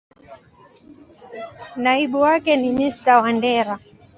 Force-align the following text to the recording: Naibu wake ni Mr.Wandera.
Naibu 1.81 2.17
wake 2.25 2.51
ni 2.57 2.69
Mr.Wandera. 2.77 3.73